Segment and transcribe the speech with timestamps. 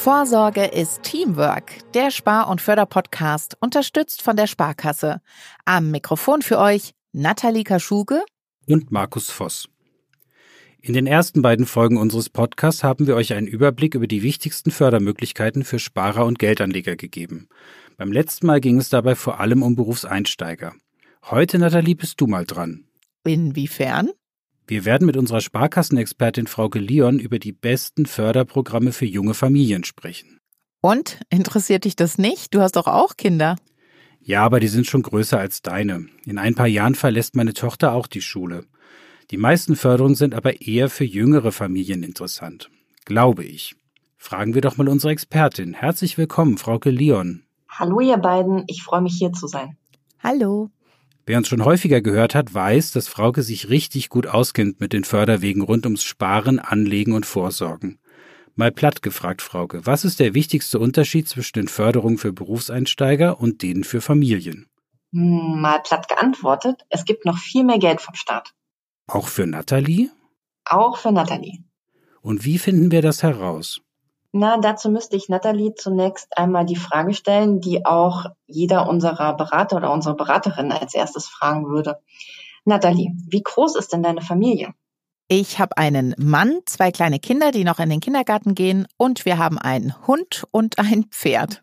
[0.00, 5.20] Vorsorge ist Teamwork, der Spar- und Förderpodcast, unterstützt von der Sparkasse.
[5.66, 8.22] Am Mikrofon für euch Nathalie Kaschuge
[8.66, 9.68] und Markus Voss.
[10.80, 14.70] In den ersten beiden Folgen unseres Podcasts haben wir euch einen Überblick über die wichtigsten
[14.70, 17.50] Fördermöglichkeiten für Sparer und Geldanleger gegeben.
[17.98, 20.72] Beim letzten Mal ging es dabei vor allem um Berufseinsteiger.
[21.26, 22.86] Heute, Nathalie, bist du mal dran.
[23.24, 24.08] Inwiefern?
[24.70, 30.38] Wir werden mit unserer Sparkassenexpertin Frauke Leon über die besten Förderprogramme für junge Familien sprechen.
[30.80, 32.54] Und interessiert dich das nicht?
[32.54, 33.56] Du hast doch auch Kinder.
[34.20, 36.06] Ja, aber die sind schon größer als deine.
[36.24, 38.64] In ein paar Jahren verlässt meine Tochter auch die Schule.
[39.32, 42.70] Die meisten Förderungen sind aber eher für jüngere Familien interessant.
[43.04, 43.74] Glaube ich.
[44.18, 45.74] Fragen wir doch mal unsere Expertin.
[45.74, 47.42] Herzlich willkommen, Frauke Leon.
[47.68, 49.76] Hallo ihr beiden, ich freue mich hier zu sein.
[50.22, 50.70] Hallo.
[51.30, 55.04] Wer uns schon häufiger gehört hat, weiß, dass Frauke sich richtig gut auskennt mit den
[55.04, 58.00] Förderwegen rund ums Sparen, Anlegen und Vorsorgen.
[58.56, 63.62] Mal platt gefragt, Frauke, was ist der wichtigste Unterschied zwischen den Förderungen für Berufseinsteiger und
[63.62, 64.66] denen für Familien?
[65.12, 68.52] Hm, mal platt geantwortet, es gibt noch viel mehr Geld vom Staat.
[69.06, 70.10] Auch für Nathalie?
[70.64, 71.62] Auch für Nathalie.
[72.22, 73.80] Und wie finden wir das heraus?
[74.32, 79.76] Na, dazu müsste ich Nathalie zunächst einmal die Frage stellen, die auch jeder unserer Berater
[79.76, 81.98] oder unsere Beraterin als erstes fragen würde.
[82.64, 84.72] Nathalie, wie groß ist denn deine Familie?
[85.26, 89.38] Ich habe einen Mann, zwei kleine Kinder, die noch in den Kindergarten gehen und wir
[89.38, 91.62] haben einen Hund und ein Pferd.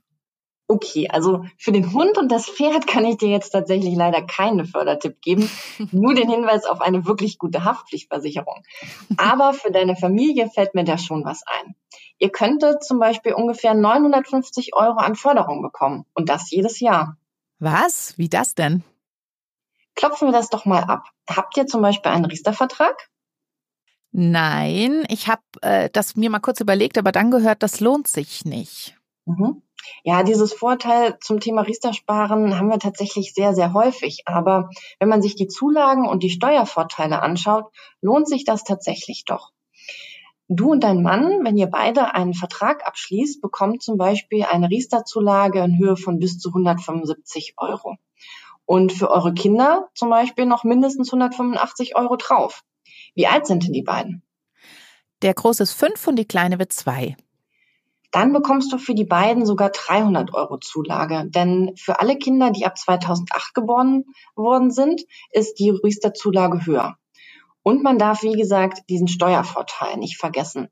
[0.69, 4.65] Okay, also für den Hund und das Pferd kann ich dir jetzt tatsächlich leider keinen
[4.65, 5.49] Fördertipp geben,
[5.91, 8.63] nur den Hinweis auf eine wirklich gute Haftpflichtversicherung.
[9.15, 11.75] Aber für deine Familie fällt mir da schon was ein.
[12.19, 17.17] Ihr könntet zum Beispiel ungefähr 950 Euro an Förderung bekommen und das jedes Jahr.
[17.59, 18.17] Was?
[18.17, 18.83] Wie das denn?
[19.95, 21.05] Klopfen wir das doch mal ab.
[21.29, 23.09] Habt ihr zum Beispiel einen Riester-Vertrag?
[24.11, 28.45] Nein, ich habe äh, das mir mal kurz überlegt, aber dann gehört, das lohnt sich
[28.45, 28.97] nicht.
[29.25, 29.61] Mhm.
[30.03, 34.23] Ja, dieses Vorteil zum Thema Riester-Sparen haben wir tatsächlich sehr, sehr häufig.
[34.25, 37.65] Aber wenn man sich die Zulagen und die Steuervorteile anschaut,
[38.01, 39.51] lohnt sich das tatsächlich doch.
[40.49, 45.59] Du und dein Mann, wenn ihr beide einen Vertrag abschließt, bekommt zum Beispiel eine Riester-Zulage
[45.59, 47.97] in Höhe von bis zu 175 Euro.
[48.65, 52.63] Und für eure Kinder zum Beispiel noch mindestens 185 Euro drauf.
[53.13, 54.23] Wie alt sind denn die beiden?
[55.21, 57.17] Der Große ist fünf und die Kleine wird zwei
[58.17, 61.25] dann bekommst du für die beiden sogar 300 Euro Zulage.
[61.29, 64.05] Denn für alle Kinder, die ab 2008 geboren
[64.35, 66.97] worden sind, ist die Riester-Zulage höher.
[67.61, 70.69] Und man darf, wie gesagt, diesen Steuervorteil nicht vergessen.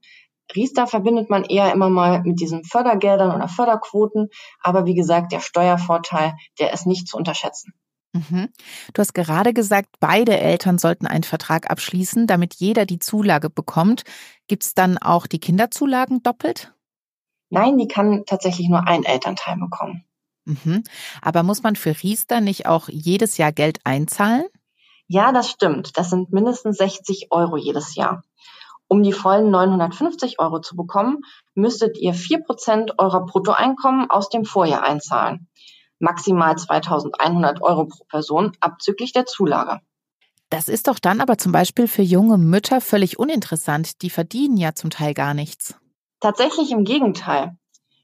[0.56, 4.30] Riester verbindet man eher immer mal mit diesen Fördergeldern oder Förderquoten.
[4.64, 7.76] Aber wie gesagt, der Steuervorteil, der ist nicht zu unterschätzen.
[8.14, 8.50] Mhm.
[8.96, 14.02] Du hast gerade gesagt, beide Eltern sollten einen Vertrag abschließen, damit jeder die Zulage bekommt.
[14.48, 16.72] Gibt es dann auch die Kinderzulagen doppelt?
[17.50, 20.04] Nein, die kann tatsächlich nur ein Elternteil bekommen.
[20.46, 20.84] Mhm.
[21.22, 24.46] Aber muss man für Riester nicht auch jedes Jahr Geld einzahlen?
[25.08, 25.98] Ja, das stimmt.
[25.98, 28.24] Das sind mindestens 60 Euro jedes Jahr.
[28.88, 31.22] Um die vollen 950 Euro zu bekommen,
[31.56, 35.48] müsstet ihr 4% eurer Bruttoeinkommen aus dem Vorjahr einzahlen.
[35.98, 39.80] Maximal 2100 Euro pro Person abzüglich der Zulage.
[40.50, 44.02] Das ist doch dann aber zum Beispiel für junge Mütter völlig uninteressant.
[44.04, 45.76] Die verdienen ja zum Teil gar nichts.
[46.26, 47.56] Tatsächlich im Gegenteil.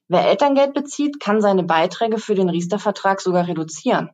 [0.08, 4.12] Wer Elterngeld bezieht, kann seine Beiträge für den Riester-Vertrag sogar reduzieren.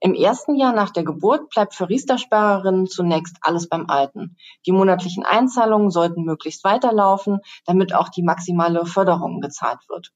[0.00, 4.36] Im ersten Jahr nach der Geburt bleibt für Riester-Sparerinnen zunächst alles beim Alten.
[4.66, 10.10] Die monatlichen Einzahlungen sollten möglichst weiterlaufen, damit auch die maximale Förderung gezahlt wird.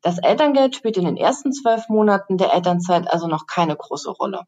[0.00, 4.44] Das Elterngeld spielt in den ersten zwölf Monaten der Elternzeit also noch keine große Rolle.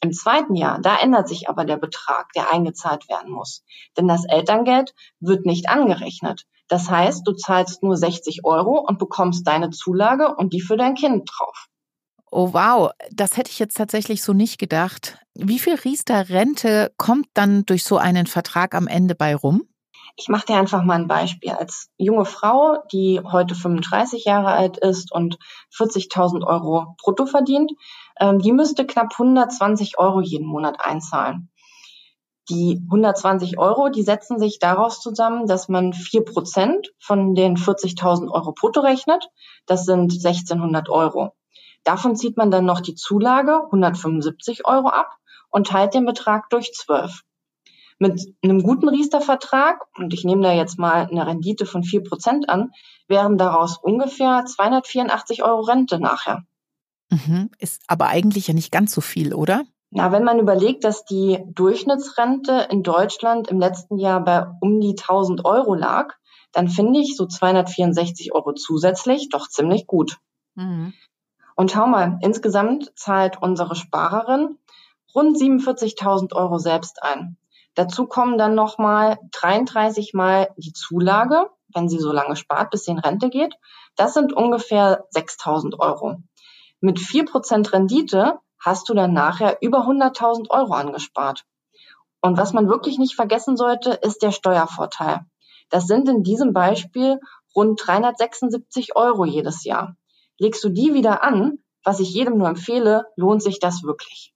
[0.00, 3.62] Im zweiten Jahr, da ändert sich aber der Betrag, der eingezahlt werden muss.
[3.96, 6.46] Denn das Elterngeld wird nicht angerechnet.
[6.70, 10.94] Das heißt, du zahlst nur 60 Euro und bekommst deine Zulage und die für dein
[10.94, 11.66] Kind drauf.
[12.30, 15.18] Oh wow, das hätte ich jetzt tatsächlich so nicht gedacht.
[15.34, 19.64] Wie viel Riester-Rente kommt dann durch so einen Vertrag am Ende bei rum?
[20.16, 21.50] Ich mache dir einfach mal ein Beispiel.
[21.50, 25.38] Als junge Frau, die heute 35 Jahre alt ist und
[25.76, 27.72] 40.000 Euro brutto verdient,
[28.20, 31.50] ähm, die müsste knapp 120 Euro jeden Monat einzahlen.
[32.50, 38.28] Die 120 Euro, die setzen sich daraus zusammen, dass man vier Prozent von den 40.000
[38.28, 39.30] Euro brutto rechnet.
[39.66, 41.32] Das sind 1600 Euro.
[41.84, 45.16] Davon zieht man dann noch die Zulage 175 Euro ab
[45.50, 47.22] und teilt den Betrag durch 12.
[48.00, 52.48] Mit einem guten Riester-Vertrag, und ich nehme da jetzt mal eine Rendite von vier Prozent
[52.48, 52.72] an,
[53.06, 56.44] wären daraus ungefähr 284 Euro Rente nachher.
[57.10, 59.64] Mhm, ist aber eigentlich ja nicht ganz so viel, oder?
[59.90, 64.96] Na, wenn man überlegt, dass die Durchschnittsrente in Deutschland im letzten Jahr bei um die
[64.96, 66.14] 1000 Euro lag,
[66.52, 70.18] dann finde ich so 264 Euro zusätzlich doch ziemlich gut.
[70.54, 70.94] Mhm.
[71.56, 74.58] Und schau mal, insgesamt zahlt unsere Sparerin
[75.14, 77.36] rund 47.000 Euro selbst ein.
[77.74, 82.92] Dazu kommen dann nochmal 33 Mal die Zulage, wenn sie so lange spart, bis sie
[82.92, 83.54] in Rente geht.
[83.96, 86.16] Das sind ungefähr 6.000 Euro.
[86.80, 91.44] Mit 4% Rendite hast du dann nachher über 100.000 Euro angespart.
[92.20, 95.20] Und was man wirklich nicht vergessen sollte, ist der Steuervorteil.
[95.70, 97.18] Das sind in diesem Beispiel
[97.56, 99.96] rund 376 Euro jedes Jahr.
[100.38, 104.34] Legst du die wieder an, was ich jedem nur empfehle, lohnt sich das wirklich.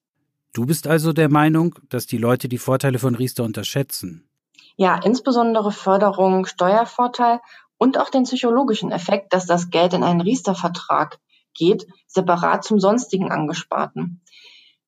[0.52, 4.28] Du bist also der Meinung, dass die Leute die Vorteile von Riester unterschätzen?
[4.76, 7.40] Ja, insbesondere Förderung, Steuervorteil
[7.76, 11.18] und auch den psychologischen Effekt, dass das Geld in einen Riester-Vertrag
[11.54, 14.22] geht, separat zum sonstigen Angesparten.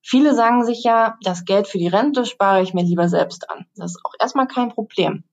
[0.02, 3.66] Viele sagen sich ja, das Geld für die Rente spare ich mir lieber selbst an.
[3.74, 5.24] Das ist auch erstmal kein Problem.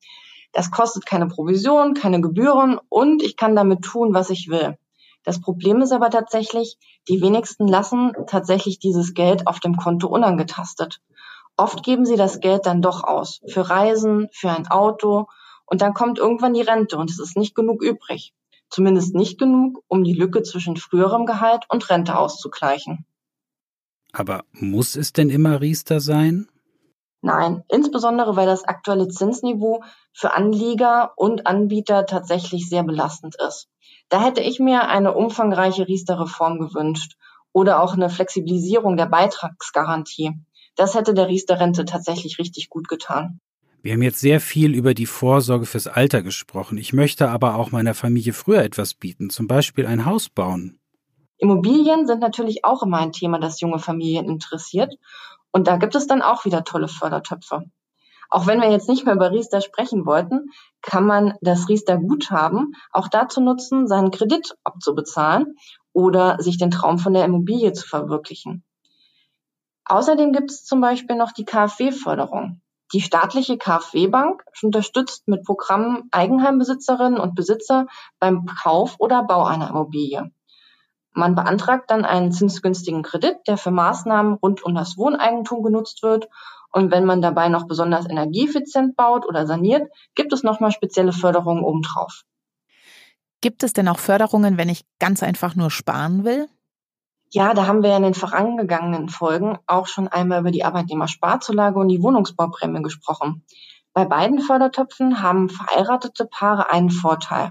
[0.51, 4.77] Das kostet keine Provision, keine Gebühren und ich kann damit tun, was ich will.
[5.23, 6.77] Das Problem ist aber tatsächlich,
[7.07, 11.01] die wenigsten lassen tatsächlich dieses Geld auf dem Konto unangetastet.
[11.55, 13.41] Oft geben sie das Geld dann doch aus.
[13.47, 15.27] Für Reisen, für ein Auto.
[15.65, 18.33] Und dann kommt irgendwann die Rente und es ist nicht genug übrig.
[18.73, 23.05] Zumindest nicht genug, um die Lücke zwischen früherem Gehalt und Rente auszugleichen.
[24.11, 26.49] Aber muss es denn immer Riester sein?
[27.21, 33.69] Nein, insbesondere weil das aktuelle Zinsniveau für Anleger und Anbieter tatsächlich sehr belastend ist.
[34.09, 37.15] Da hätte ich mir eine umfangreiche Riester-Reform gewünscht
[37.51, 40.31] oder auch eine Flexibilisierung der Beitragsgarantie.
[40.75, 43.39] Das hätte der Riester-Rente tatsächlich richtig gut getan.
[43.83, 46.77] Wir haben jetzt sehr viel über die Vorsorge fürs Alter gesprochen.
[46.77, 50.79] Ich möchte aber auch meiner Familie früher etwas bieten, zum Beispiel ein Haus bauen.
[51.37, 54.95] Immobilien sind natürlich auch immer ein Thema, das junge Familien interessiert.
[55.51, 57.65] Und da gibt es dann auch wieder tolle Fördertöpfe.
[58.29, 60.51] Auch wenn wir jetzt nicht mehr über Riester sprechen wollten,
[60.81, 65.57] kann man das Riester-Guthaben auch dazu nutzen, seinen Kredit abzubezahlen
[65.91, 68.63] oder sich den Traum von der Immobilie zu verwirklichen.
[69.83, 72.61] Außerdem gibt es zum Beispiel noch die KfW-Förderung.
[72.93, 77.87] Die staatliche KfW-Bank unterstützt mit Programmen Eigenheimbesitzerinnen und Besitzer
[78.19, 80.31] beim Kauf oder Bau einer Immobilie.
[81.11, 86.27] Man beantragt dann einen zinsgünstigen Kredit, der für Maßnahmen rund um das Wohneigentum genutzt wird
[86.71, 91.63] und wenn man dabei noch besonders energieeffizient baut oder saniert, gibt es nochmal spezielle Förderungen
[91.63, 92.23] obendrauf.
[93.41, 96.47] Gibt es denn auch Förderungen, wenn ich ganz einfach nur sparen will?
[97.35, 101.87] Ja, da haben wir in den vorangegangenen Folgen auch schon einmal über die Arbeitnehmersparzulage und
[101.87, 103.43] die Wohnungsbauprämie gesprochen.
[103.91, 107.49] Bei beiden Fördertöpfen haben verheiratete Paare einen Vorteil.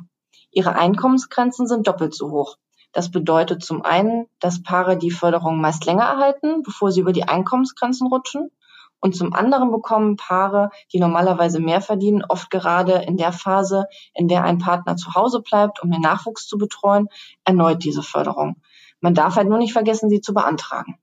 [0.53, 2.59] Ihre Einkommensgrenzen sind doppelt so hoch.
[2.93, 7.27] Das bedeutet zum einen, dass Paare die Förderung meist länger erhalten, bevor sie über die
[7.27, 8.53] Einkommensgrenzen rutschen.
[9.01, 14.29] Und zum anderen bekommen Paare, die normalerweise mehr verdienen, oft gerade in der Phase, in
[14.29, 17.09] der ein Partner zu Hause bleibt, um den Nachwuchs zu betreuen,
[17.45, 18.63] erneut diese Förderung.
[19.03, 20.99] Man darf halt nur nicht vergessen, sie zu beantragen.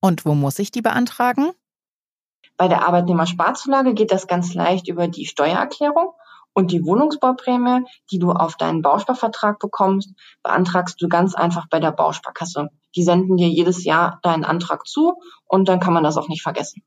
[0.00, 1.50] Und wo muss ich die beantragen?
[2.56, 6.12] Bei der Arbeitnehmersparzulage geht das ganz leicht über die Steuererklärung
[6.52, 11.92] und die Wohnungsbauprämie, die du auf deinen Bausparvertrag bekommst, beantragst du ganz einfach bei der
[11.92, 12.68] Bausparkasse.
[12.94, 15.14] Die senden dir jedes Jahr deinen Antrag zu
[15.46, 16.82] und dann kann man das auch nicht vergessen.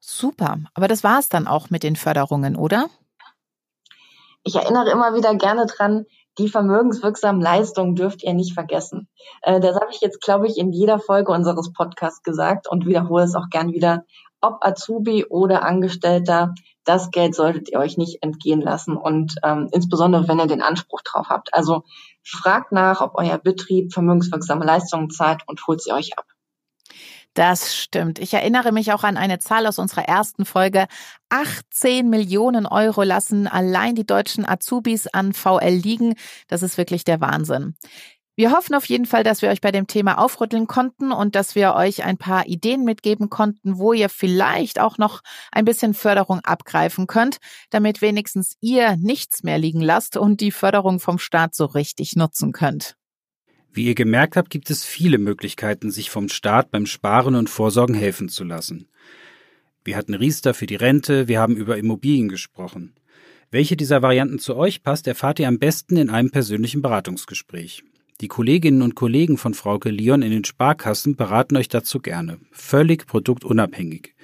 [0.00, 2.88] Super, aber das war es dann auch mit den Förderungen, oder?
[4.42, 6.04] Ich erinnere immer wieder gerne dran,
[6.38, 9.08] die vermögenswirksamen Leistungen dürft ihr nicht vergessen.
[9.42, 13.24] Äh, das habe ich jetzt, glaube ich, in jeder Folge unseres Podcasts gesagt und wiederhole
[13.24, 14.04] es auch gern wieder.
[14.40, 20.28] Ob Azubi oder Angestellter, das Geld solltet ihr euch nicht entgehen lassen und ähm, insbesondere,
[20.28, 21.54] wenn ihr den Anspruch drauf habt.
[21.54, 21.84] Also
[22.22, 26.26] fragt nach, ob euer Betrieb vermögenswirksame Leistungen zahlt und holt sie euch ab.
[27.34, 28.20] Das stimmt.
[28.20, 30.86] Ich erinnere mich auch an eine Zahl aus unserer ersten Folge.
[31.30, 36.14] 18 Millionen Euro lassen allein die deutschen Azubis an VL liegen.
[36.46, 37.74] Das ist wirklich der Wahnsinn.
[38.36, 41.56] Wir hoffen auf jeden Fall, dass wir euch bei dem Thema aufrütteln konnten und dass
[41.56, 46.40] wir euch ein paar Ideen mitgeben konnten, wo ihr vielleicht auch noch ein bisschen Förderung
[46.40, 47.38] abgreifen könnt,
[47.70, 52.52] damit wenigstens ihr nichts mehr liegen lasst und die Förderung vom Staat so richtig nutzen
[52.52, 52.96] könnt.
[53.74, 57.96] Wie ihr gemerkt habt, gibt es viele Möglichkeiten, sich vom Staat beim Sparen und Vorsorgen
[57.96, 58.86] helfen zu lassen.
[59.84, 62.94] Wir hatten Riester für die Rente, wir haben über Immobilien gesprochen.
[63.50, 67.82] Welche dieser Varianten zu euch passt, erfahrt ihr am besten in einem persönlichen Beratungsgespräch.
[68.20, 73.08] Die Kolleginnen und Kollegen von Frauke Leon in den Sparkassen beraten euch dazu gerne, völlig
[73.08, 74.14] produktunabhängig.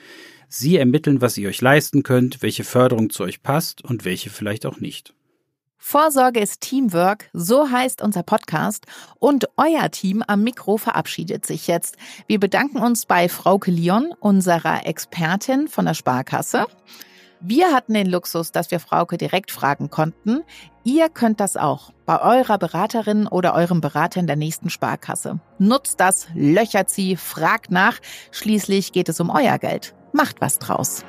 [0.48, 4.64] Sie ermitteln, was ihr euch leisten könnt, welche Förderung zu euch passt und welche vielleicht
[4.64, 5.12] auch nicht.
[5.82, 8.84] Vorsorge ist Teamwork, so heißt unser Podcast.
[9.18, 11.96] Und euer Team am Mikro verabschiedet sich jetzt.
[12.26, 16.66] Wir bedanken uns bei Frauke Leon, unserer Expertin von der Sparkasse.
[17.40, 20.42] Wir hatten den Luxus, dass wir Frauke direkt fragen konnten.
[20.84, 25.40] Ihr könnt das auch bei eurer Beraterin oder eurem Berater in der nächsten Sparkasse.
[25.58, 27.98] Nutzt das, löchert sie, fragt nach.
[28.32, 29.94] Schließlich geht es um euer Geld.
[30.12, 31.04] Macht was draus.